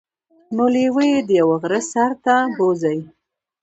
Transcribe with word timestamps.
نو 0.55 0.65
لیوه 0.73 1.03
يې 1.11 1.19
د 1.27 1.29
یوه 1.39 1.55
غره 1.61 1.81
سر 1.91 2.11
ته 2.23 2.35
بوځي. 2.55 2.99